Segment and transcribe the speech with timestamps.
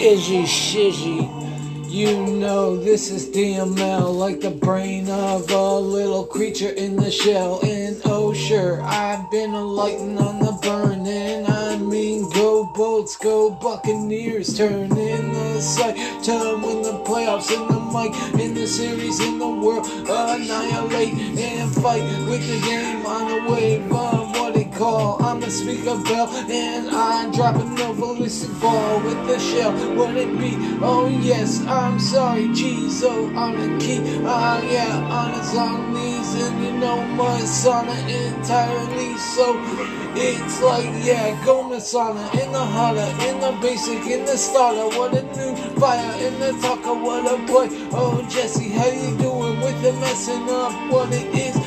[0.00, 1.90] Izzy Shizzy.
[1.90, 7.58] You know this is DML, like the brain of a little creature in the shell.
[7.64, 11.04] And oh, sure, I've been a lighting on the burn.
[11.04, 17.50] And I mean, go Bolts, go Buccaneers, turn in the sight to win the playoffs
[17.50, 23.04] in the mic, in the series, in the world, annihilate and fight with the game
[23.04, 23.90] on the wave
[24.80, 25.22] call.
[25.22, 29.72] I'm a speaker bell, and I drop a novelistic ball with the shell.
[29.96, 30.56] Would it be?
[30.80, 35.92] Oh, yes, I'm sorry, geez, oh, on the key, ah, uh, yeah, on its long
[35.92, 39.46] knees, and you know my sauna entirely, so
[40.16, 45.12] it's like, yeah, go Masana, in the hotter, in the basic, in the starter, what
[45.12, 49.82] a new fire, in the talker, what a boy, oh, Jesse, how you doing with
[49.82, 51.59] the messing up, what it is,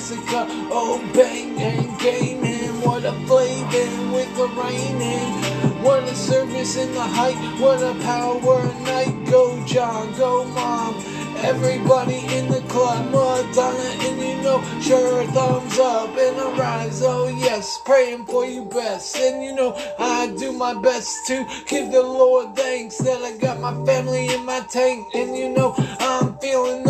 [0.00, 6.90] Jessica, oh, bang, and gaming, what a flavor with the raining, what a service in
[6.94, 9.26] the height, what a power night.
[9.30, 10.94] Go John, go mom.
[11.42, 17.02] Everybody in the club, Madonna, and you know, sure, thumbs up and a rise.
[17.02, 19.16] Oh, yes, praying for you best.
[19.16, 23.60] And you know, I do my best to give the Lord thanks that I got
[23.60, 25.08] my family in my tank.
[25.14, 26.89] And you know, I'm feeling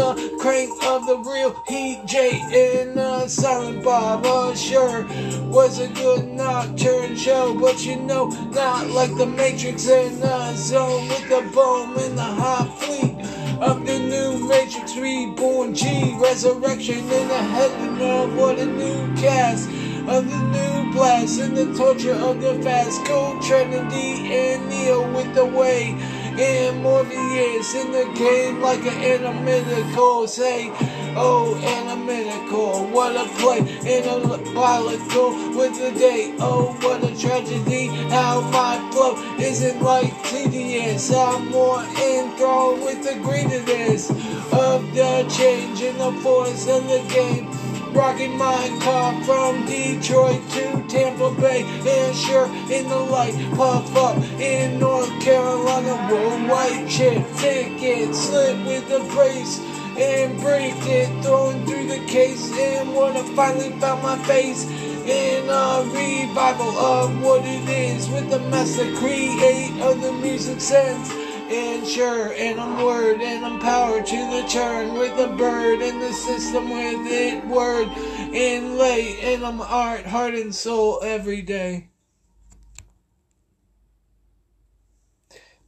[0.66, 4.56] the of the real Heat J and uh, Silent Bob.
[4.56, 5.06] Sure,
[5.48, 11.08] was a good nocturne show, but you know, not like the Matrix in the zone
[11.08, 13.16] with the bomb in the hot fleet
[13.60, 19.68] of the new Matrix Reborn G Resurrection in the heaven of what a new cast
[19.68, 25.34] of the new blast and the torture of the fast gold Trinity and Neo with
[25.34, 25.94] the way
[26.40, 30.72] and Morpheus in the game like an analytical say
[31.16, 32.86] oh analytical.
[32.86, 36.34] What a play analytical with the day.
[36.38, 37.88] Oh what a tragedy.
[38.08, 41.12] How my flow isn't like tedious.
[41.12, 47.59] I'm more enthralled with the greediness of the change in the force of the game
[47.92, 51.62] Rocking my car from Detroit to Tampa Bay.
[51.62, 55.96] And sure, in the light, puff up in North Carolina.
[56.08, 59.60] Whoa, white chip ticket, slip with the brace.
[59.98, 62.52] And braked it, throwing through the case.
[62.52, 68.30] And when I finally found my face in a revival of what it is with
[68.30, 71.10] the master create of the music sense
[71.50, 76.00] and sure, and I'm word, and I'm power to the turn with a bird and
[76.00, 81.88] the system with it word and late, and I'm art, heart, and soul every day.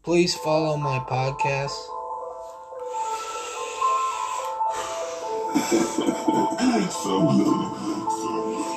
[0.04, 1.76] Please follow my podcast.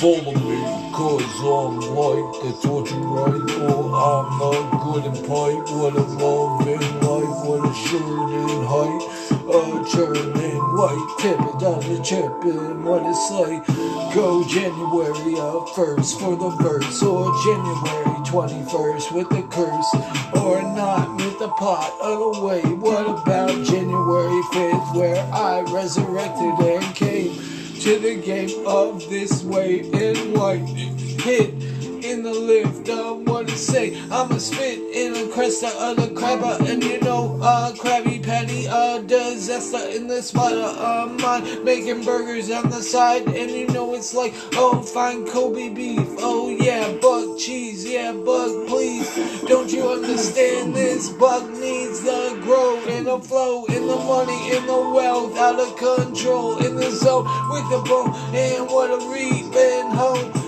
[0.00, 0.56] Follow me,
[0.94, 6.80] cause I'm like the torture right, or I'm a good and pipe, what a loving
[7.04, 9.04] life, what a shirt and height,
[9.44, 13.66] a churning white, tipping down the chipping, what it's like,
[14.14, 21.14] go January up first for the verse, or January 21st with the curse, or not
[21.16, 27.59] with the pot of the way, what about January 5th where I resurrected and came
[27.80, 30.68] to the game of this way in white.
[30.68, 32.88] Hit in the lift.
[33.28, 33.96] What it say.
[34.10, 36.56] I'ma spit in a cresta of the crabber.
[36.70, 41.64] And you know uh Krabby Patty a disaster in the spot of mine.
[41.64, 43.26] Making burgers on the side.
[43.26, 46.06] And you know it's like oh fine Kobe beef.
[46.18, 47.88] Oh yeah bug cheese.
[47.88, 49.08] Yeah bug please.
[49.46, 50.74] Don't you understand?
[50.74, 55.58] This bug needs the grow and the flow in the money in the wealth out
[55.58, 56.58] of control.
[56.64, 60.32] In the zone with the bone and what a reaping home.
[60.32, 60.39] Oh,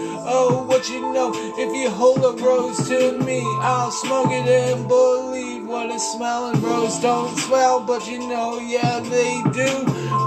[0.82, 5.64] what you know, if you hold a rose to me, I'll smoke it and believe
[5.64, 6.60] what a smelling.
[6.60, 9.70] Rose don't smell, but you know, yeah, they do.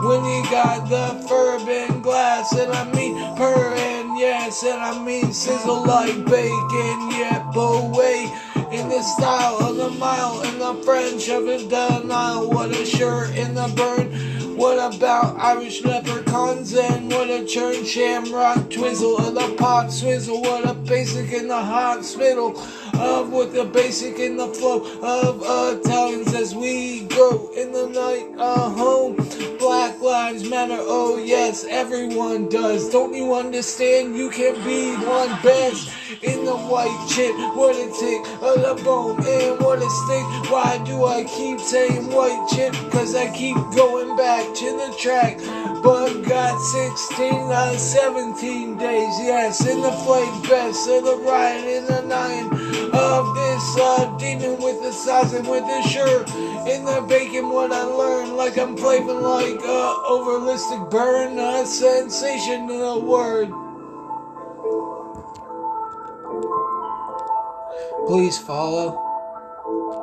[0.08, 5.34] When you got the bourbon glass, and I mean purr and yes, and I mean
[5.34, 8.32] sizzle like bacon, yeah, boy.
[8.72, 13.36] In the style of the mile, in the French of the denial, what a shirt
[13.36, 14.35] in the burn.
[14.56, 20.42] What about Irish leprechauns and what a churn shamrock twizzle of the pot swizzle?
[20.42, 22.58] What a basic in the hospital
[22.94, 25.42] of with the basic in the flow of
[25.80, 29.16] Italians as we go in the night uh, home.
[29.60, 30.00] Black
[30.32, 32.90] lives matter, oh yes, everyone does.
[32.90, 34.16] Don't you understand?
[34.18, 35.94] You can be one best
[36.24, 37.36] in the white chip.
[37.56, 40.52] What it take of the bone and what it stick.
[40.52, 42.74] Why do I keep saying white chip?
[42.92, 45.38] Cause I keep going back to the track.
[45.84, 51.66] But got 16 out of 17 days, yes, in the flame best of the riot
[51.66, 56.30] in the nine of this uh, demon with the size and with the shirt
[56.68, 57.50] in the bacon.
[57.50, 63.50] What I learned, like I'm playing like uh, overlistic burn, a sensational word.
[68.08, 69.05] Please follow.